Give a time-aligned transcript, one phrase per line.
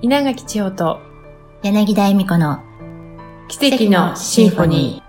[0.00, 1.00] 稲垣千代と
[1.64, 2.62] 柳田恵美子の
[3.48, 5.08] 奇跡のシンフォニー。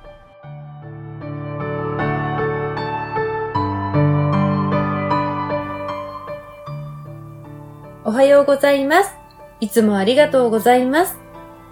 [8.04, 9.14] おはようございます。
[9.60, 11.20] いつもありがとうございます。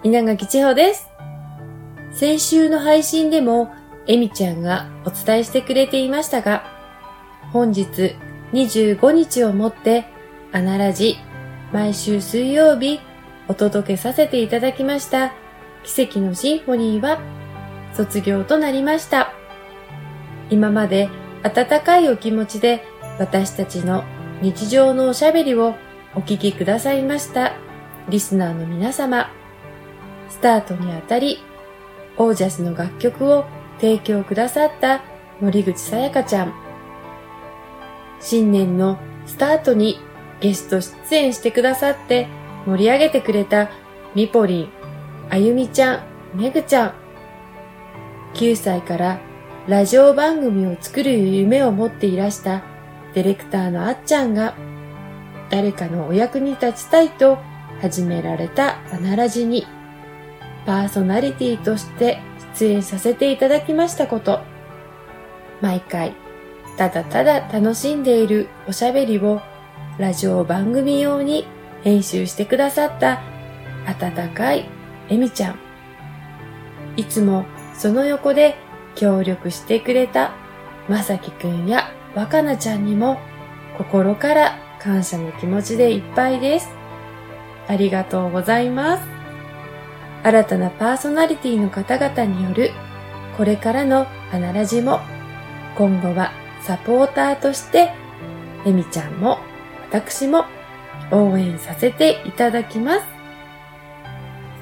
[0.04, 1.08] 稲垣千穂です。
[2.12, 3.72] 先週の配信でも、
[4.06, 6.62] えみちゃんがお伝えしてくれていましたが、
[7.52, 8.14] 本日
[8.52, 10.04] 25日をもって、
[10.52, 11.16] アナラジ、
[11.72, 13.00] 毎週水曜日、
[13.48, 15.32] お届けさせていただきました、
[15.82, 17.18] 奇跡のシンフォニーは、
[17.94, 19.32] 卒業となりました。
[20.50, 21.08] 今まで
[21.42, 22.84] 温かいお気持ちで、
[23.18, 24.04] 私たちの
[24.42, 25.74] 日常のおしゃべりを
[26.14, 27.54] お聞きくださいました、
[28.08, 29.30] リスナーの皆様。
[30.28, 31.38] スタートにあたり、
[32.18, 33.46] オージャスの楽曲を
[33.80, 35.00] 提供くださった
[35.40, 36.52] 森口さやかちゃん。
[38.20, 40.00] 新年のスタートに
[40.40, 42.26] ゲスト出演してくださって
[42.68, 43.70] 盛り上げてくれた
[44.14, 44.68] みぽりん、
[45.30, 46.02] あゆみちゃん、
[46.34, 46.92] めぐちゃん。
[48.34, 49.20] 9歳から
[49.66, 52.62] ラジオ番組を作る夢を持っていらした
[53.14, 54.54] ディレクターのあっちゃんが
[55.48, 57.38] 誰かのお役に立ちたいと
[57.80, 59.66] 始められたアナラジに
[60.66, 62.20] パーソナリティとして
[62.54, 64.40] 出演させていただきましたこと。
[65.62, 66.12] 毎回
[66.76, 69.40] ただただ楽しんでいるおしゃべりを
[69.96, 71.46] ラジオ番組用に
[71.82, 73.22] 編集してくださった
[73.86, 74.68] 温かい
[75.08, 75.58] エミちゃん。
[76.96, 78.56] いつもその横で
[78.94, 80.32] 協力してくれた
[80.88, 83.18] まさきくんやわかなちゃんにも
[83.76, 86.68] 心から感謝の気持ちでいっぱいです。
[87.68, 89.04] ありがとうございます。
[90.24, 92.72] 新たなパーソナリティの方々による
[93.36, 95.00] これからのアナラジも
[95.76, 97.92] 今後はサポーターとして
[98.66, 99.38] エミちゃんも
[99.90, 100.44] 私も
[101.10, 103.04] 応援させていただきます。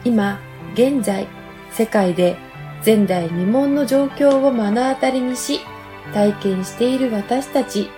[0.05, 0.41] 今、
[0.75, 1.27] 現在、
[1.73, 2.37] 世界で
[2.85, 5.61] 前代未聞の状況を目の当たりにし、
[6.15, 7.91] 体験している私たち。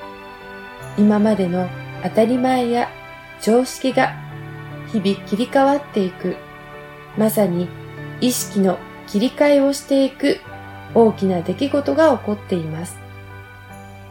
[0.97, 1.69] 今までの
[2.03, 2.89] 当たり前や
[3.43, 4.15] 常識が
[4.93, 6.37] 日々切り替わっていく。
[7.17, 7.69] まさに
[8.21, 10.41] 意識の切り替えをしていく
[10.95, 12.97] 大きな出来事が起こっています。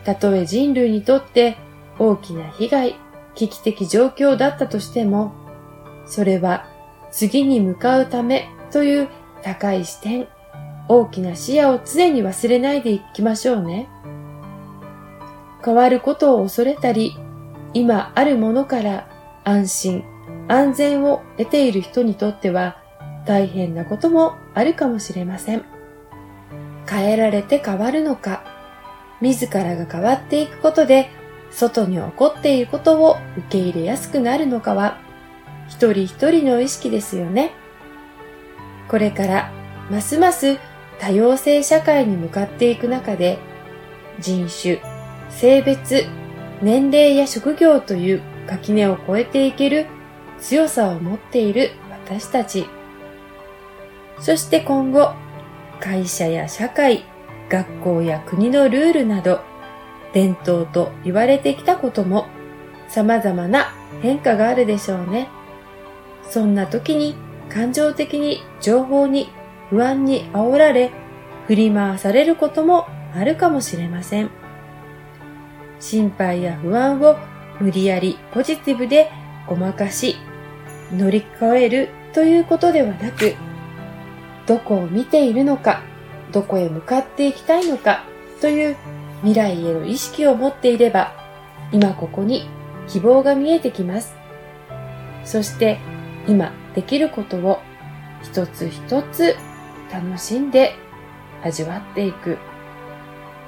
[0.03, 1.57] たとえ人類にとって
[1.99, 2.95] 大きな被害、
[3.37, 5.31] 危機的状況だったとしても、
[6.05, 6.65] それは
[7.11, 9.09] 次に向かうためという
[9.43, 10.27] 高い視点、
[10.89, 13.87] 大きな視野を常に忘れないでいきましょうね。
[15.63, 17.15] 変わることを恐れたり、
[17.73, 19.07] 今あるものから
[19.43, 20.03] 安心、
[20.47, 22.77] 安全を得ている人にとっては
[23.25, 25.63] 大変なこともあるかもしれません。
[26.89, 28.43] 変えられて変わるのか、
[29.21, 31.09] 自らが変わっていくことで
[31.51, 34.99] 外に起こっていることを受け入れやすくなるのかは
[35.67, 37.51] 一人一人の意識ですよね。
[38.87, 39.51] これから
[39.89, 40.57] ますます
[40.99, 43.37] 多様性社会に向かっていく中で
[44.19, 44.79] 人種、
[45.29, 46.05] 性別、
[46.61, 49.85] 年齢や職業という垣根を越えていける
[50.39, 52.67] 強さを持っている私たち。
[54.19, 55.13] そして今後、
[55.79, 57.03] 会社や社会、
[57.49, 59.41] 学校や国のルールなど、
[60.17, 62.25] 伝統と言われてきたことも
[62.89, 65.27] 様々な変化があるでしょうね。
[66.27, 67.15] そんな時に
[67.49, 69.29] 感情的に情報に
[69.69, 70.89] 不安に煽られ
[71.45, 74.31] 振り回されることもあるかもしれません。
[75.79, 77.15] 心配や不安を
[77.59, 79.11] 無理やりポジティブで
[79.45, 80.15] ごまかし
[80.91, 83.35] 乗り越えるということではなく、
[84.47, 85.83] どこを見ているのか、
[86.31, 88.03] どこへ向かっていきたいのか
[88.41, 88.75] という
[89.21, 91.13] 未来への意識を持っていれば、
[91.71, 92.49] 今ここに
[92.87, 94.15] 希望が見えてきます。
[95.23, 95.79] そして
[96.27, 97.59] 今できることを
[98.23, 99.35] 一つ一つ
[99.91, 100.75] 楽しんで
[101.43, 102.37] 味わっていく。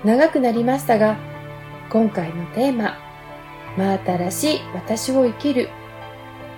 [0.03, 1.17] 長くなりましたが、
[1.89, 2.97] 今回のテーマ、
[3.77, 5.69] 真新しい私を生きる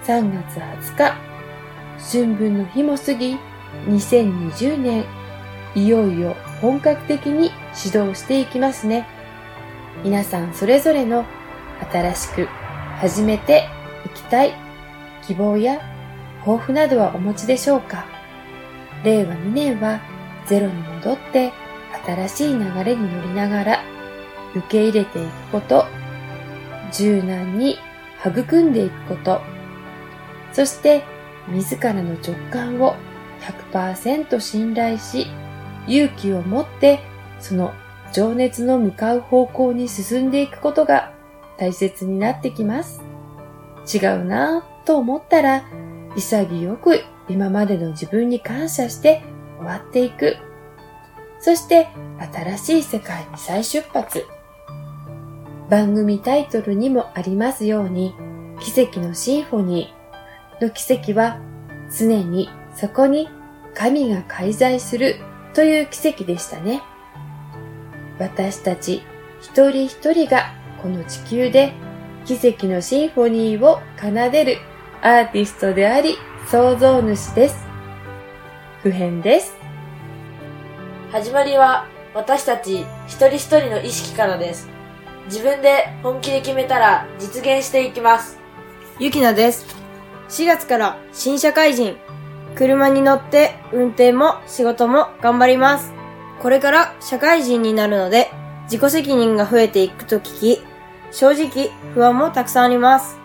[0.04, 1.32] 3月20日、
[2.12, 3.38] 春分の日も過ぎ、
[3.88, 5.06] 2020年、
[5.76, 7.52] いよいよ本格的に
[7.84, 9.08] 指導していきますね。
[10.04, 11.26] 皆さんそれぞれの
[11.92, 12.46] 新しく
[13.00, 13.68] 始めて
[14.06, 14.54] いきたい
[15.28, 15.82] 希望や
[16.42, 18.06] 抱負などはお持ちでしょうか？
[19.04, 20.00] 令和2年は
[20.46, 21.52] ゼロに戻って
[22.06, 23.84] 新しい流れに乗りながら
[24.56, 25.86] 受け入れていくこと、
[26.92, 27.78] 柔軟に
[28.26, 29.42] 育んでいくこと、
[30.52, 31.04] そして
[31.48, 32.96] 自らの直感を
[33.72, 35.28] 100%信頼し、
[35.88, 37.00] 勇気を持って
[37.40, 37.74] その
[38.14, 41.14] 情熱の向かう方向に進んでいくことが
[41.58, 43.02] 大切になってきます。
[43.92, 45.64] 違うなぁと思ったら
[46.16, 49.24] 潔く今までの自分に感謝して
[49.58, 50.38] 終わっていく。
[51.40, 51.88] そして
[52.34, 54.26] 新しい世界に再出発。
[55.70, 58.14] 番組タイトルにもありますように、
[58.60, 61.40] 奇跡のシンフォニーの奇跡は
[61.98, 63.30] 常にそこに
[63.74, 65.16] 神が介在する
[65.54, 66.82] という奇跡でしたね。
[68.20, 69.04] 私たち
[69.42, 71.74] 一人一人がこの地球で
[72.26, 74.58] 奇跡のシンフォニーを奏でる
[75.02, 76.16] アーティストであり
[76.50, 77.66] 創造主です。
[78.84, 79.56] 普遍です。
[81.12, 84.70] 始まりは私たち一人一人の意識からです。
[85.26, 88.40] 自分で本気で決めたら実現していきます。
[89.00, 89.66] ゆきなです。
[90.30, 91.98] 4月から新社会人。
[92.56, 95.94] 車に乗って運転も仕事も頑張ります。
[96.40, 98.32] これから社会人になるので
[98.64, 100.62] 自己責任が増えていくと聞き、
[101.12, 103.20] 正直不安もたくさんあります。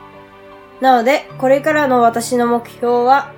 [0.81, 3.33] なので、これからの私の目標は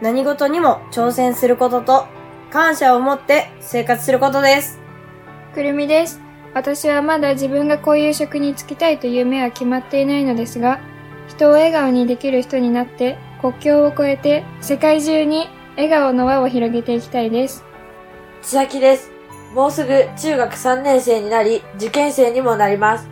[0.00, 2.06] 何事にも挑戦することと
[2.50, 4.78] 感謝を持って生活することです。
[5.54, 6.20] くるみです。
[6.52, 10.80] 私はまだ自分がこういう職に就きたいという夢は決まっていないのですが、
[11.26, 17.62] 人を笑顔にできる人になって、国境を越えて世界中に笑顔の輪を広げていきたいです。
[18.40, 19.10] 千秋です。
[19.54, 23.06] もうすぐ中学3年生になり、受験生にもなります。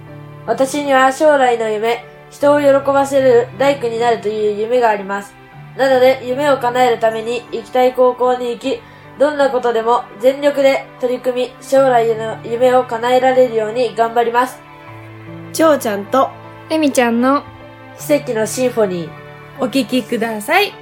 [0.46, 5.34] 私には将来の夢、人を喜ばせる大工になるという夢があります。
[5.76, 8.81] なので、夢を叶えるために行きたい高校に行き、
[9.19, 14.58] どんなことでも全力で取り組み、将来の夢を叶えられるように頑張ります。
[15.52, 16.31] ちょうちゃんと
[16.70, 17.43] えみちゃんの
[17.99, 19.21] 奇跡のシンフォニー。
[19.60, 20.72] お聞きください。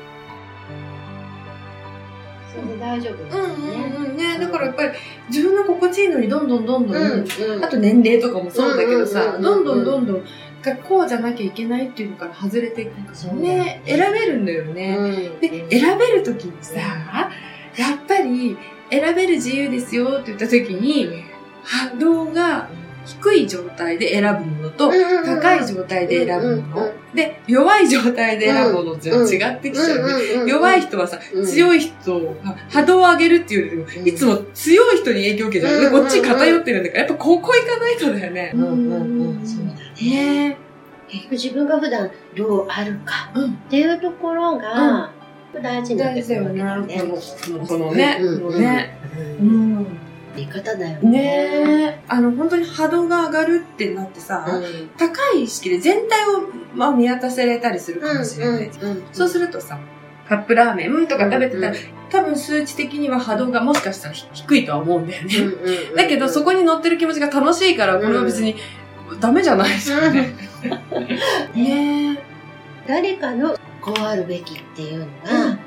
[2.52, 3.96] それで大丈夫ですうんね。
[3.96, 4.17] うんうん。
[4.17, 4.93] ねだからやっぱり
[5.28, 7.64] 自分が心地いいのにどんどんどんどん、うんうん。
[7.64, 9.61] あと年齢とかもそうだけどさ、うんうんうんうん。
[9.61, 10.25] どんどんどんどん
[10.62, 13.82] がこうじゃなきゃいけないっていうのから外れていくからね。
[13.87, 15.40] 選べるんだよね、うん。
[15.40, 17.31] で選べる時にさや
[17.94, 18.56] っぱり
[18.90, 21.25] 選べる自由ですよって言った時に
[21.62, 22.69] 波動が
[23.11, 24.91] 低い状態で選ぶものと、
[25.25, 30.45] 高い状態で選ぶもの、で弱い状態で選ぶものって違ってきちゃう。
[30.45, 31.45] ね、弱い人はさ、うん。
[31.45, 34.09] 強い人が波動を上げるっていうよりも、うん。
[34.09, 35.91] いつも強い人に影響を受けちゃう。
[35.91, 38.53] こっち偏ってるんだから、やっぱここ行かないとだよね。
[38.55, 40.49] うんうんうん、そうだね。
[40.49, 40.57] ね
[41.09, 43.51] 結局自分が普段どうあるかうん。
[43.53, 45.11] っていうところが、
[45.61, 46.87] 大事になってくる大事だよね。
[46.87, 47.03] ね。
[47.67, 48.21] この、ね、
[48.59, 48.99] ね。
[49.19, 50.10] ううん
[50.46, 50.50] ん。
[50.50, 51.98] 言い方だよねね。
[51.98, 52.00] え。
[52.08, 58.69] あの、本当に波動が上がるってなってさ、うん高い意識で全体を、まあ、見渡せれたりするかもしれない。
[58.69, 59.78] うんそうするとさ、
[60.28, 61.76] カップラーメンとか食べてたら、うん
[62.10, 65.37] 多分数値的には波動がもしかしたら低いとは思うんだよね。
[65.37, 68.56] うんだけど、そこに乗ってる気持ちが楽しいから、これは別に
[69.20, 70.34] ダメじゃないですよね。
[71.54, 72.22] ねえ。
[72.88, 75.58] 誰かのこうあるべきっていうのが、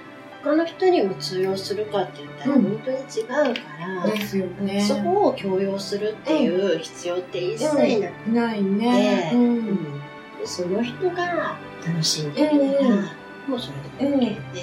[0.44, 4.82] 他の人にも通用するかって言ったらうん本当に違うから、ですよね。
[4.82, 9.30] そこを強要するっていう必要って一切なくないね。
[9.32, 9.66] でうん。
[9.76, 13.06] でその人が楽しんでるなら、うん
[13.46, 14.20] もうそれで OK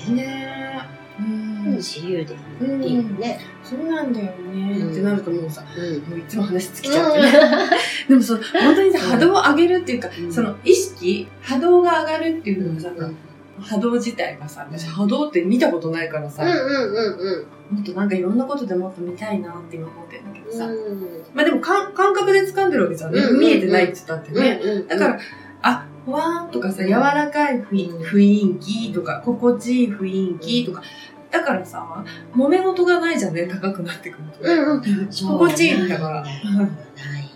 [0.07, 0.83] で、ね
[1.19, 1.23] え。
[1.23, 1.77] うん。
[1.77, 3.41] 自由でうんいいよね。
[3.63, 4.79] そうなんだよね。
[4.79, 7.33] うんってなるともうさ、うんもういつも話尽きちゃってね。
[8.09, 13.17] でもそう、本当にさ、波動を上げるっていうか、うんその意識、波動が上がるっていうのがさ、うん
[13.61, 23.21] 波動自体がさ、私波動って見たことないからさ、うんうんもっとなんかいろんなことでもっと見たいなって今思ってるんだけどさ、うんまあでも感感覚で掴んでるわけじゃんね。
[23.21, 23.41] うんうんうん。
[23.41, 24.61] 見えてないって言ったってね。
[24.63, 25.19] うんだから、
[25.63, 30.83] あ、ふわーんとかさ、うん柔らかい雰囲気とか、心地いい雰囲気とか、
[31.31, 34.39] だからさ、揉め事がないじゃんね、高くなってくると。
[34.43, 35.13] うんうん。
[35.13, 36.25] 心地いいんだから。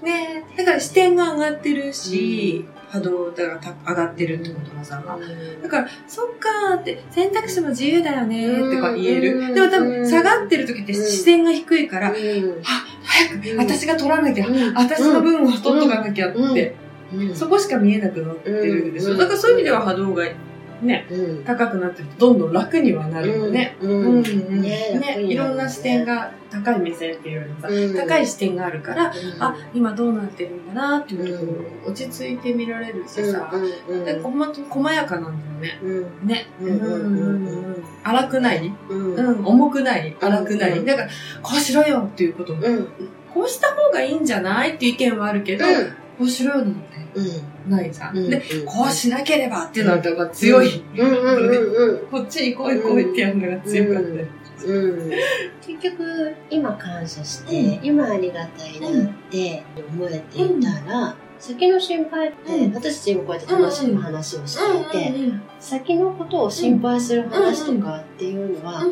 [0.03, 0.45] ね。
[0.59, 5.03] だから視点が上がってるし、波動だからた上がってるってことはさ、
[5.63, 9.39] だから、そっかーって、選択肢も自由だよねーってか言える。
[9.39, 12.17] うんでも多分、下がってる時って視点が低いから、うん。
[12.17, 13.59] 早くうん。
[13.59, 14.75] 私が取らなきゃ、うん。
[14.75, 16.77] 私の分を取っとかなきゃって、
[17.13, 17.35] うん。
[17.35, 19.13] そこしか見えなくなってるんですよ。
[19.15, 19.19] うん。
[19.19, 20.25] だからそういう意味では波動が
[20.85, 21.45] ね、うん。
[21.45, 23.77] 高くなってるとどんどん楽にはなるよね。
[23.83, 24.21] ね
[25.01, 29.43] ねいろんな視点が、高い目線っていうよりもさ、うん高い視点があるから、うん。
[29.43, 33.51] あ、今どうなってるんだなっていうところを落ち着いて見られるしさ、
[34.23, 34.39] ほん。
[34.39, 35.81] まに細やかなんだよね。
[35.83, 36.29] うん。
[36.29, 36.47] ね。
[38.05, 38.73] 荒くない？
[38.89, 40.17] 重くない？
[40.21, 40.87] 荒くない、うん。
[40.87, 41.09] だから、
[41.43, 42.89] こうしろよっていうことも、うん。
[43.33, 44.75] こうした方がいいんじゃない？
[44.75, 45.65] っていう意見はあるけど、
[46.19, 47.71] こうしろよなんてうん。
[47.71, 48.19] ないじゃん。
[48.19, 50.83] うんで、こうしなければっていうのは、やっぱ強い。
[50.97, 52.07] うんうんうん。
[52.07, 54.09] こっちに来い来いってやるのが強かった。
[54.11, 54.27] よ。
[54.67, 55.11] うん。
[55.67, 57.85] 結局今感謝して、うん。
[57.85, 62.75] 今ありがたいなって思えていたら、先の心配って、うん。
[62.75, 65.15] 私たち今こうやって楽しく話をしていて、
[65.61, 68.83] 先のことを心配する話とかっていうのは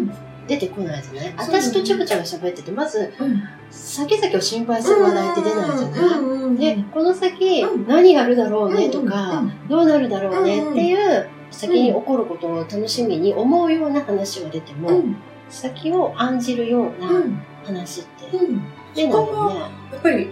[0.48, 3.42] 出てこないじゃない、私とちゃぶちゃぶ喋ってて、まず、うん。
[3.70, 6.16] 先々を心配する話題って出ないじゃな
[6.52, 7.86] い、でで、、この先うん。
[7.86, 15.16] 何やるだろうねとか、うんどうなるだろうねっていう、先に起こることを楽しみに思うような話は出ても、うん。
[15.48, 17.42] 先を案じるよううなん。
[17.64, 18.62] 話ってうん。
[18.94, 19.60] 出ないよね。
[19.92, 20.28] やっぱり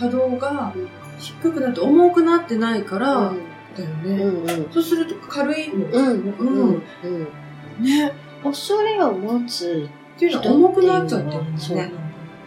[0.00, 0.72] 波動が
[1.18, 3.32] 低くなって重くなってないから
[3.76, 4.22] だよね。
[4.24, 4.72] うんうん。
[4.72, 5.86] そうすると軽いの。
[5.86, 6.06] うん。
[6.06, 6.82] ううんん。
[7.04, 7.84] うん。
[7.84, 8.12] ね。
[8.44, 11.90] 恐れを持つっていうのは重くなっちゃってるんそうね。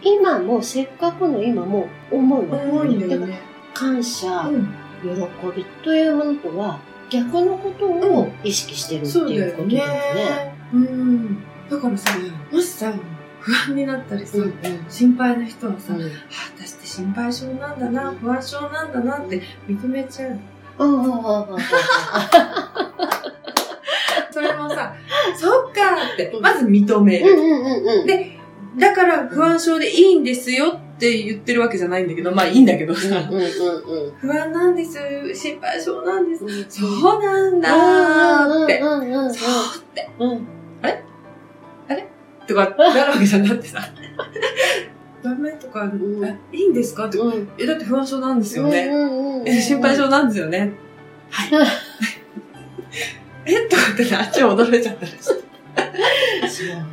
[0.00, 3.40] 今もせっかくの今も重いの重いんだよね。
[3.74, 5.08] 感謝、うん喜
[5.56, 10.54] びというものとは逆のことを意識してるってそうだいうよねことだよね。。
[10.72, 11.38] うん。
[11.70, 12.10] だからさ、
[12.50, 12.92] もしさ、
[13.40, 14.52] 不安になったりさ、うん
[14.88, 16.06] 心配な人はさ、うんあ
[16.56, 20.38] 私って心配性なんだな、不安症なんだなって認めちゃう。
[20.80, 21.58] うんうんうんうんうん
[24.38, 24.94] それもさ、
[25.36, 27.30] そっかって、まず認める。
[27.32, 28.06] うんうんうんうん。
[28.06, 28.38] で
[28.76, 33.48] だから不安症でいいんですよって言ってるわけじゃないんだけど、まあいいんだけどさ、うんうんうん
[34.20, 34.98] 不安なんです、
[35.34, 36.44] 心配性なんです。
[36.44, 36.66] うん。
[36.68, 40.46] そうなんだーって、うんうんうんそうって、うん。
[42.46, 43.78] とかなるわけじゃなくてさ、
[45.22, 45.90] ダメとか、
[46.50, 47.06] いいんですか？
[47.06, 47.48] って、うん。
[47.58, 48.88] え、だって不安症なんですよね。
[49.60, 50.72] 心配性なんですよね。
[51.30, 51.50] はい。
[53.48, 55.24] えとかってね、あっちは驚いちゃったりして。
[55.24, 56.84] そうね。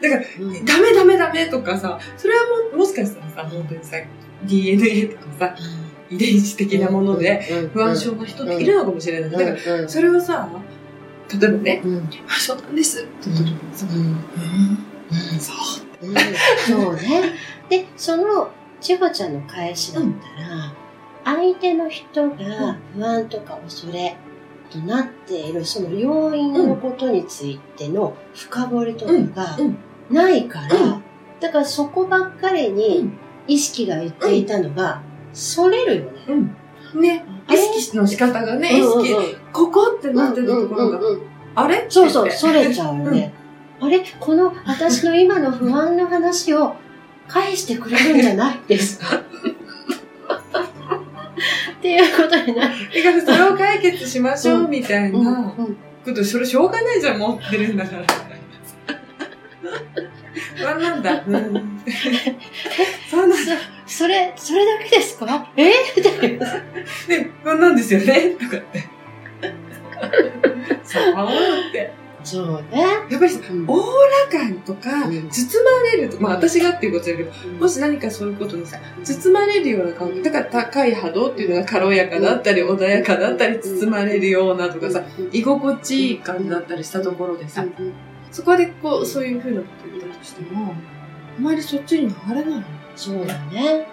[0.00, 3.96] だからうんダメダメダメとかさ、それはももしかしたらさ、本当にさ、
[4.44, 5.56] DNA とかさ、
[6.10, 9.30] 遺伝子的なもので、不安症の人っているのかもしれない。
[9.30, 10.48] だから、らそれをさ、
[11.38, 16.06] 例えばね、うん不安症なんですって言った時にさ、うんうん、そう。
[16.06, 16.14] うん
[16.66, 17.34] そうね。
[17.68, 18.50] で、その、
[18.80, 20.74] 千穂ちゃんの返しだったら、
[21.24, 24.16] 相手の人が不安とか恐れ
[24.70, 29.78] となっている、その要因のことについての深掘りとかがうん
[30.10, 31.02] ないから、うん。
[31.40, 33.18] だからそこばっかりうにん。
[33.48, 36.20] 意識が言っていたのが、それるよね。
[36.28, 37.00] うん。
[37.00, 41.00] ね、意識の仕方がね、意識、ここってなってるところが、
[41.54, 41.86] あれ？
[41.88, 43.32] そうそう、それちゃうよね。
[43.80, 44.04] あれ？
[44.20, 46.76] この私の今の不安の話を
[47.26, 49.22] 返してくれるんじゃないですか？
[51.80, 52.74] っていうことになる。
[52.94, 58.04] だからそれを解決しましょうみたいなうんこと、それしょうがないじゃん、持ってるんだから。
[60.56, 61.24] 不安なんだ。
[61.26, 61.80] うん。
[63.10, 63.36] そんだ。
[63.36, 63.42] そ
[63.86, 65.50] それ、それだけですか？
[65.56, 65.72] え？
[65.96, 66.46] みたいな。
[67.08, 68.30] ね、不安なんですよね？
[68.38, 68.84] とかって。
[70.84, 71.02] そう
[71.68, 71.92] って。
[72.30, 72.80] そうね。
[73.10, 73.64] やっぱりさ、うん。
[73.68, 73.84] おおら
[74.30, 75.28] かとか、うん。
[75.28, 87.64] 包まれると、まあ私がっていうことだけど、もし何かそういうことにさ、包まれるような感覚、だから高い波動っていうのが軽やかだったり、穏やかだったり、包まれるようなとかさ、居心地いい感じだったりしたところでさ、
[88.30, 92.64] そこでこう、そういうふうなこと言ったとしても、あまりそっちに流れない。
[92.94, 93.86] そうだね。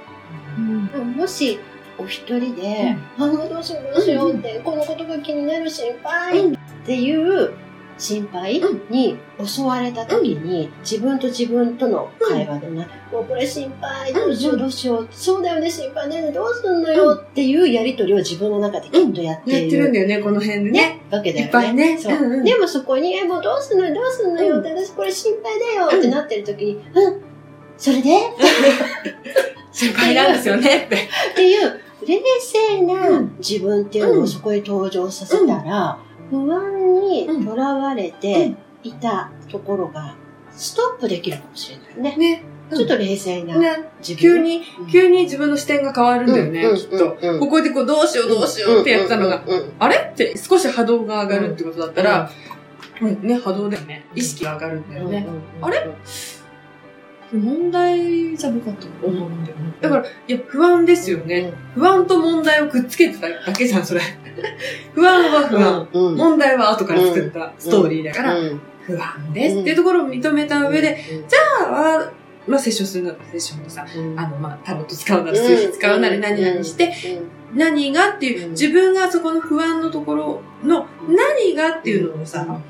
[0.58, 1.12] うん。
[1.14, 1.60] もし、
[1.98, 7.54] お一人で、あ、もうどうしようどうしようって、このことが気になる心配っていう
[7.98, 19.70] 心配に襲われた時に、自分と自分との会話でね、もうこれ心配、どうしようどうしよう、そうだよね心配だよね、どうすんのよっていうやりとりを自分の中できっとやってやっ。
[19.70, 20.80] てるんだよね、この辺でね。
[20.80, 21.46] ね、わけだよね。
[21.46, 21.98] いっぱいね。
[21.98, 22.44] そう。
[22.44, 27.22] でもそこに、え、もうどうすんのよ、どうすんのよって、私これ心配だよってなってる時に、うん、
[27.78, 28.12] それで？
[29.72, 30.96] 心配なんですよねって。
[30.96, 31.00] っ
[31.36, 38.54] ていう、冷静な自分っていうのをそこに登場させたら、不安にとらわれて
[38.84, 40.16] いたところが、
[40.52, 42.18] ストップできるかもしれないね。
[42.18, 42.44] ね。
[42.76, 43.90] ちょっと冷静なね。
[44.02, 47.18] 急に、急に自分の視点が変わるんだよね、うんきっと。
[47.22, 49.42] うんここでこう、どうしようどうしようってやってたのが、
[49.80, 52.32] あれって少し波動が上がるってことだったら、
[53.02, 54.06] うん、ね、波動だよね。
[54.16, 55.26] 意識が上がるんだよね。
[55.62, 55.90] あれ
[57.34, 59.74] 問題じゃなかったと思うんだよね。
[59.82, 61.54] だから、いや、不安ですよね。
[61.76, 64.02] 不安と問題をくっつけてただけじゃん、それ。
[64.96, 65.88] 不安は不安。
[65.92, 72.12] うん、うん、問題は後から作ったストーリーだから、うん、不安ですっていうところを認めた上で、じゃあ、
[72.48, 76.94] まあ、セッションするならセッションでさ、うん、あの、まあ、タロット使うなら数字使うなら何々して、
[77.52, 78.52] うん、何がっていうう、ん。
[78.52, 82.62] 自分がそこの不安のところの何がっていうのをさ、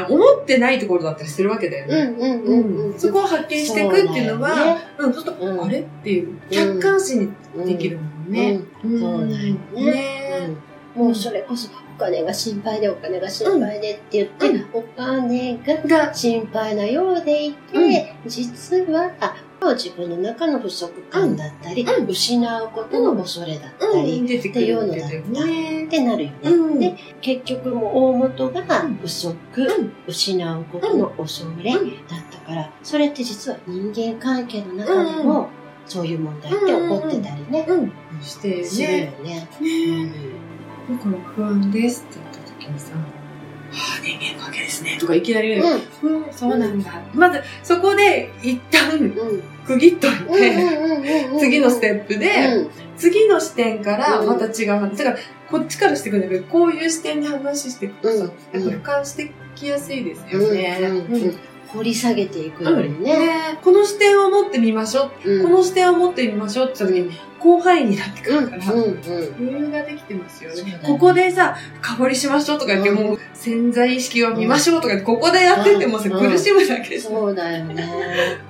[0.00, 2.16] 思ってないところだったりするわけだよね。
[2.18, 2.98] うん、うん、うん、うん。
[2.98, 5.64] そこを発見していくっていうのは、うん、ちょっと、うん。
[5.64, 7.32] あれっていう、客観視に
[7.64, 8.60] できるもんね。
[8.84, 9.00] うん。
[9.00, 9.56] そうだよね。
[9.74, 10.50] ね
[10.94, 14.68] もうそれこそお金が心配でお金が心配でって言って、うん。
[14.72, 17.78] お金がが、心配なようでいて、
[18.24, 18.30] うん。
[18.30, 19.10] 実は
[19.70, 22.06] 自分の中の不足感だったり、うん。
[22.06, 25.84] 失うことの恐れだったり、出てくっていうるのだったね。
[25.86, 26.50] ってなるよね。
[26.50, 26.78] うん。
[26.78, 28.62] で、結局もう大元が
[29.00, 29.92] 不足、うん。
[30.06, 31.82] 失うことの恐れだっ
[32.30, 35.48] たから、それって実は人間関係の中でも、
[35.86, 37.92] そういう問題って起こってたりね、うん。
[38.20, 39.48] してするよね。
[39.60, 40.12] ね。
[40.90, 42.92] だから不安ですって言った時にさ、
[43.72, 44.98] はあ、人間関係ですね。
[45.00, 45.64] とかいきなり、う
[46.02, 46.92] うん、そうなんだ。
[47.14, 49.12] まず、そこで一旦。
[49.66, 51.38] 区切っといて、うん。
[51.38, 52.26] 次のステップで、
[52.56, 52.70] うん。
[52.96, 54.96] 次の視点からうんまた違う話。
[54.96, 55.16] だから、
[55.50, 60.78] こっちからしてくるんだけど、こういう視点で話していくとさ、うんやっぱ俯瞰してきやすいですよね。
[60.80, 61.38] うんうん
[61.72, 62.88] 掘り下げていくよね。
[62.88, 65.30] ねこの視点を持ってみましょう。
[65.30, 68.44] うんこの視点を持ってみましょうって言った時に、広範囲になってくうん。
[68.44, 68.82] るから、うん。
[68.82, 69.72] うん。
[69.72, 70.62] ができてますよね。
[70.62, 77.08] ねここでさ、深掘りしましょうとか言って、うんもう潜在意識を見ましょうとか言って、ここでやっててもさ、うん苦しむだけです。
[77.08, 77.74] そうだよね。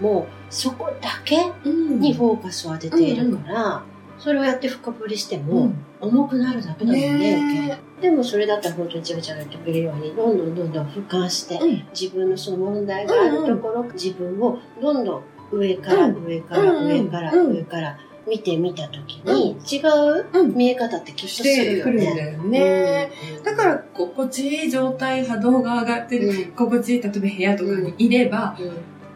[0.00, 3.82] うんもう、そこだけうんにフォーカスを当てているから、
[4.18, 11.88] それをやって深掘りしても、重くなるだけだもんね、ね余計でもそれだったら本当にちゃがちゃが言ってくれるように、どんどんどんどん俯瞰して、うん。
[11.98, 16.24] 自分のその問題があるところ、自分をどんどん上からうん。
[16.24, 17.52] 上からうん上からうん。
[17.52, 20.54] 上から見てみたときに、違ううん。
[20.56, 21.92] 見え方ってきっとすしてるよね。
[21.92, 23.12] くるんだよね。
[23.38, 23.44] うん。
[23.44, 26.52] だから、心地いい状態、波動が上がってる、うん。
[26.52, 28.72] 心地いい、例えば部屋とかにいれば、うん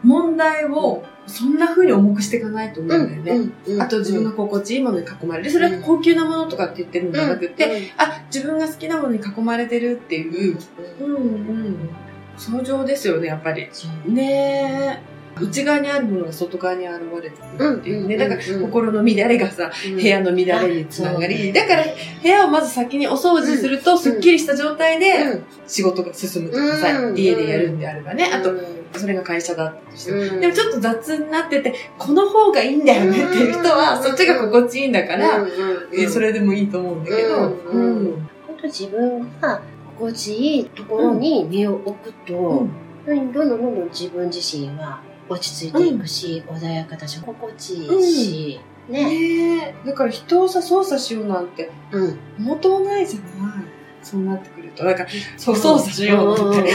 [0.07, 3.51] 問題をそんな風に重くしていかないと思うんだよね。
[3.67, 5.51] うんあと自分が心地いいものに囲まれる。
[5.51, 10.57] それは高級なものとかって言ってるんじゃなくて、あ、自分が好きなものに囲まれてるっていう、
[11.01, 11.89] うんうん。
[12.37, 13.67] 相乗ですよね、やっぱり。
[14.07, 15.16] ねえ。
[15.41, 18.15] 内側にあるものが外側に現れてくるっていうね。
[18.15, 21.83] うんだからうん心の乱れがさ、部屋の乱れにつながり、だから
[22.21, 27.17] 部屋をまず先にお掃除すると、すっきりした状態で仕事が進むとかさ、うん。
[27.17, 28.29] 家でやるんであればね。
[28.33, 28.51] あと、
[28.97, 30.39] それが会社だとしても。
[30.39, 34.03] でもちょっと雑になってて、この方がいいんだよねっていう人は、うん。
[34.03, 35.45] そっちが心地いいんだから、
[35.93, 37.35] えそれれでもいいと思うんだけど、
[37.71, 39.61] うんうん本当自分が
[39.97, 42.71] 心地いいところに身を置くと、うん。
[43.05, 48.59] どんどんどんどん自分自身は落ち着いていくし、穏やかだし、心地いいし、
[48.89, 49.03] ね。
[49.05, 49.87] ねえ。
[49.87, 52.19] だから人をさ、操作しようなんて、うん。
[52.37, 53.65] 元もないじゃない。
[54.01, 54.85] そうなってくると。
[54.85, 56.71] だから、そう、操作しようって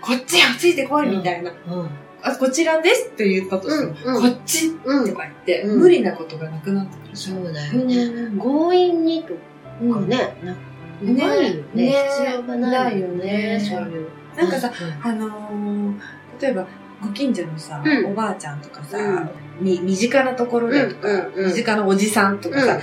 [0.00, 1.50] こっちよ、ついてこいみたいな。
[1.50, 1.90] うん
[2.26, 7.16] あ、こちらですって言ったとしても、うんうんこっちうんとか言って、うん無理なことがなくなってくる。
[7.16, 8.42] そうだようんね。
[8.42, 10.56] 強引にとかね、な
[11.02, 11.82] ねないよね。
[11.82, 13.52] ね必要がないよね。
[13.52, 14.08] よねそういう。
[14.36, 14.72] なんかさ、
[15.02, 16.00] あのー、
[16.40, 16.66] 例えば、
[17.06, 22.80] ご近所のさ、うんおばあちゃんとかさ、うんみ身近なところでとか、うんうんうん身近なおじさんとかさ、うん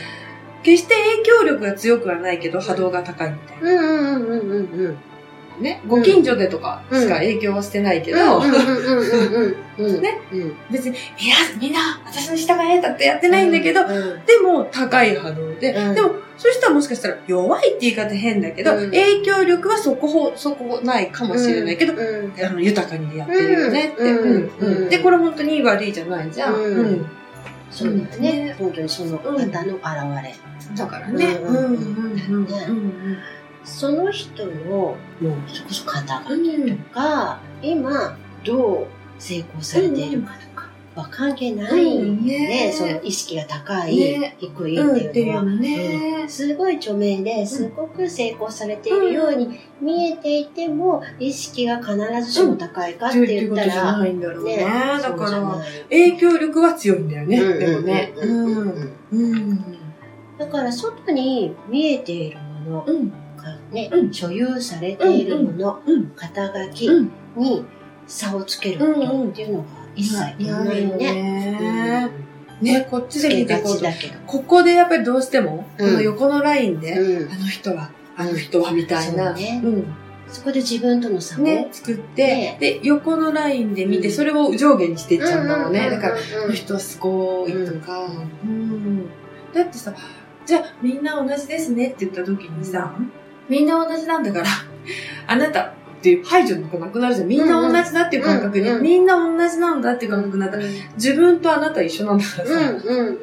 [0.63, 3.71] 決して影響力が強くはないけど波動が高いみたいな。
[3.71, 4.97] うんうんうんうんうんうん。
[5.61, 8.43] ね、ご近所でとかしか影響はしてないけど。
[8.43, 10.55] ねうん。
[10.69, 14.25] 別に、いや、みんな、私の従えだってやってないんだけど、うん。
[14.25, 15.95] でも、高い波動で、うん。
[15.95, 18.91] でも、そういう人はもしかしたら弱いって言い方変だけど、うん。
[18.91, 22.33] 影響力はそこほ、そこないかもしれないけど、うん。
[22.43, 24.97] あの、豊かにやってるよねって。
[24.97, 27.09] で、これ本当に悪いじゃないじゃん。
[27.71, 28.55] そうだよね。
[28.59, 30.35] 本当にその方の現れ。
[30.75, 31.39] だからね。
[33.63, 34.97] うんうんうんうんねうんその人の、もう、
[35.47, 38.87] そこそ肩書うんきとか、今、どう
[39.19, 40.51] 成功されているかとか、
[40.95, 42.71] は関係ないうんねね。
[42.73, 45.09] その意識が高い、ね低いうん。
[45.09, 45.43] っていうのは。
[45.43, 46.25] のね。
[46.27, 54.57] すごい著名ですごく成功されているように見えていても、意識が必ずしも高いかって言ったら、ないんだろうね。
[54.57, 54.65] ね、
[55.01, 57.39] だから、影響力は強いんだよね。
[57.39, 58.13] うんでもね。
[58.17, 59.77] うんうんうんうんうん。
[60.37, 62.85] だから外に見えているもの
[63.41, 63.53] うん。
[63.53, 66.11] がね、うん所有されているもの、うん。
[66.15, 67.65] 肩書きうんに
[68.07, 70.97] 差をつけることっていうのが一切ないね。
[70.97, 72.11] ね。
[72.61, 73.85] ね、こっちで見てこうと。
[74.27, 79.29] ここでやっぱりどうしても、こうんの横のラインで、うんあの人は、あの人はみたいな。
[79.29, 79.85] そうねうん。
[80.27, 85.87] そこで自分との差をね、作ってね、で、横のラインで見て、うんそれを上下にしていっちゃうんだろうね。
[85.87, 88.07] うんだから、うんこの人はすごいとか、
[88.43, 89.05] うん。
[89.53, 89.93] だってさ、
[90.45, 92.95] じゃあみんな同じですねって言った時にさ、
[93.49, 94.45] みんな同じなんだから、
[95.27, 97.27] あなたっていう排除の子なくなるじゃん。
[97.27, 100.57] みんな同じだっていう感覚に、うんうんみんな同じなんだっていう感覚になった。
[100.57, 100.63] ら、
[100.95, 103.17] 自分とあなた一緒なんだからさ、うんうんうん。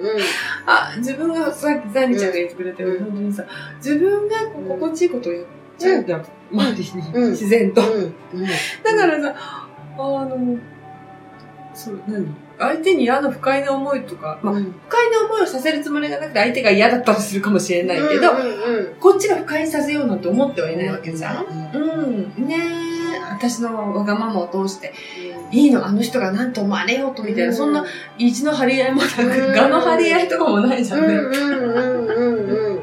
[0.66, 3.04] あ、自分がさっきザニちゃんが言ってくれたように、うん。
[3.04, 3.44] 本当にさ、
[3.78, 5.44] 自分が心地いいことをやっ
[5.76, 6.06] ちゃうん。
[6.06, 6.24] だよ。
[6.52, 7.30] 周りに、うん。
[7.32, 7.82] 自然と。
[7.92, 8.14] うん。
[8.84, 10.58] だからさ、あの、
[11.74, 12.47] そう、何？
[12.58, 18.32] 相手に嫌な不快な思いとか、まあ、うん不快な思いをさせるつもりがなくて相手が嫌だったりするかもしれないけど、
[19.00, 21.44] こっちが不快にさせようなんて思ってはいないわけじゃん。
[21.72, 21.90] うん
[22.36, 22.46] うん。
[22.46, 22.88] ねえ。
[23.38, 24.92] 私のわがままを通して、
[25.52, 27.84] いいの、あの人が何と思われようとみたいな、そんな
[28.18, 31.06] 意地の張り合いもなく、うん我の張り合いとかもないじゃんね。
[31.06, 32.78] うんうんうんうんうん。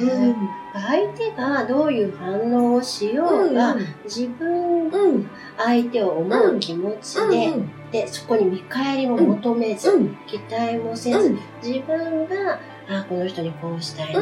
[0.00, 0.36] うん。
[0.72, 5.30] 相手がどういう反応をしようが、自分うん。
[5.58, 7.52] 相手を思う気持ちで、
[7.92, 10.16] でそこに見返りも求めず、うん。
[10.26, 14.20] 期待もせず、自分があこの人にこうしたいな、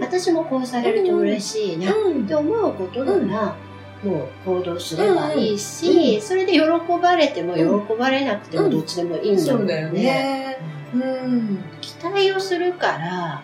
[0.00, 1.94] 私もこうされると嬉しいな、っ
[2.26, 3.56] て思うことなら、
[4.04, 6.60] もう行動すればいいし、それで喜
[7.00, 9.66] ばれても喜ばれなくてもどっちでもいいんだもん。
[9.66, 10.58] ね。
[10.94, 11.58] うん。
[11.80, 13.42] 期待をするから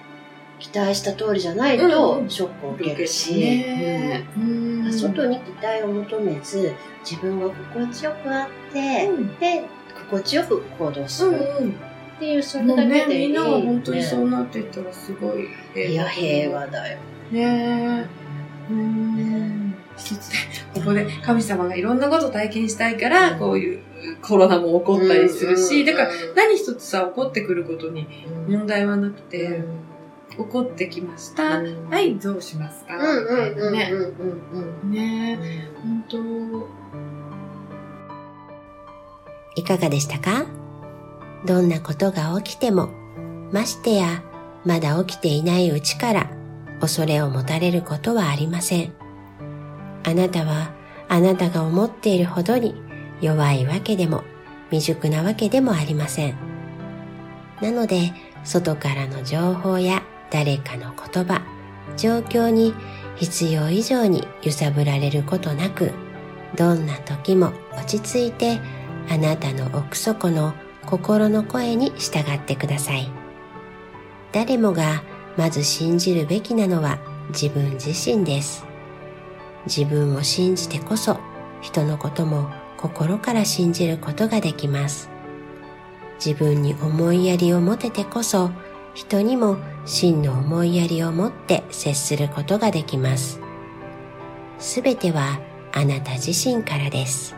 [0.58, 2.30] 期待した通りじゃないとうん。
[2.30, 4.26] ショックを受けるし、ね。
[4.36, 4.42] うん。
[4.42, 4.71] うん。
[4.92, 6.72] 外に期待を求めず
[7.08, 9.38] 自分が心地よくあって、うん。
[9.38, 9.64] で
[10.10, 11.30] 心地よく行動する。
[11.30, 11.70] うんうん。
[11.70, 15.48] っていうそれだけでいい、みんなが本当にそうなっていったらすごい
[15.90, 16.98] いや平和だよ。
[17.32, 18.06] ね
[18.68, 18.72] え。
[18.72, 19.74] うん。
[19.96, 20.38] 一つね、
[20.74, 23.80] ここで神様がいろんなことを体験したいから、こういう
[24.22, 28.06] コロナも起こったりするし、だから何一つさ、起こってくることに
[28.48, 29.62] 問題はなくて、
[30.36, 31.58] 起こってきました。
[31.58, 32.96] うんはい、どうしますか？
[32.96, 33.90] うんうんうんうんね。
[33.92, 34.02] うん
[34.84, 36.18] うんねえ、本当
[39.60, 40.46] いかがでしたか？
[41.44, 42.88] どんなことが起きても、
[43.52, 44.22] ましてや、
[44.64, 46.30] まだ起きていないうちから
[46.80, 48.92] 恐れを持たれることはありません。
[50.04, 50.72] あなたは
[51.08, 52.74] あなたが思っているほどに
[53.20, 54.24] 弱いわけでも
[54.70, 56.36] 未熟なわけでもありません。
[57.60, 58.12] なので、
[58.44, 61.42] 外からの情報や誰かの言葉、
[61.98, 62.74] 状況に
[63.16, 65.92] 必要以上に揺さぶられることなく、
[66.56, 68.58] どんな時も落ち着いて
[69.10, 70.54] あなたの奥底の
[70.86, 73.10] 心の声に従ってください。
[74.32, 75.02] 誰もが
[75.36, 78.64] まず信じるべきなのは自分自身です。
[79.66, 81.20] 自分を信じてこそ
[81.60, 85.10] 人のことも心から信じることができます。
[86.24, 88.50] 自分に思いやりを持ててこそ
[88.94, 93.40] 人にも真の思いやりを持って接することができます。
[94.58, 95.40] すべては
[95.72, 97.34] あなた自身からです。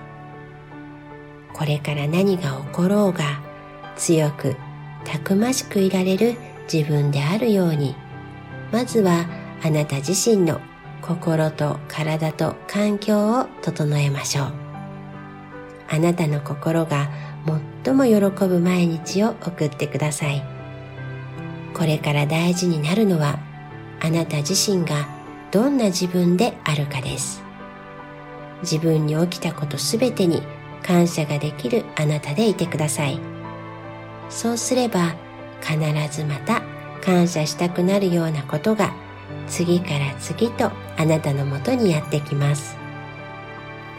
[1.54, 3.40] これから何が起ころうが
[3.96, 4.56] 強く
[5.04, 6.34] たくましくいられる
[6.72, 7.94] 自分であるように
[8.72, 9.26] まずは
[9.62, 10.60] あなた自身の
[11.00, 14.52] 心と体と環境を整えましょう
[15.88, 17.08] あなたの心が
[17.84, 20.53] 最も喜ぶ毎日を送ってください
[21.74, 23.38] これから大事になるのは
[24.00, 25.08] あなた自身が
[25.50, 27.42] どんな自分であるかです
[28.62, 30.42] 自分に起きたことすべてに
[30.82, 33.18] 感謝ができるあなたでいてください。
[34.28, 35.14] そうすれば
[35.60, 35.78] 必
[36.14, 36.62] ずまた
[37.02, 38.94] 感謝したくなるようなことが
[39.46, 42.76] 次から次とあなたのもとにやってきます。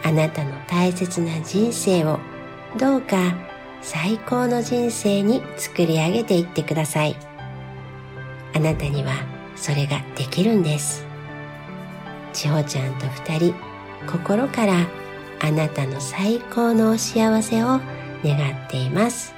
[0.04, 2.20] あなたの大切な人生を
[2.78, 3.34] どうか
[3.82, 7.16] 最高の人生に作り上げていってください。
[8.54, 9.12] あなたには
[9.54, 11.06] それができるんです。
[12.32, 13.54] ちほちゃんと二人
[14.06, 14.86] 心から
[15.40, 17.80] あなたの最高のお幸せを
[18.24, 19.34] 願っています。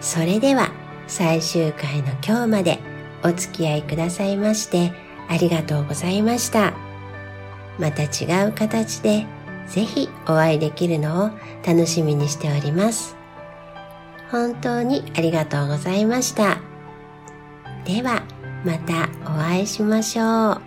[0.00, 0.70] それでは
[1.06, 2.78] 最終回の今日まで
[3.22, 4.92] お付き合いくださいまして
[5.28, 6.74] ありがとうございました。
[7.78, 9.26] また違う形で
[9.66, 11.30] ぜひお会いできるのを
[11.66, 13.16] 楽しみにしております。
[14.30, 16.60] 本当にありがとうございました。
[17.86, 18.22] では
[18.64, 20.65] またお会いしましょう。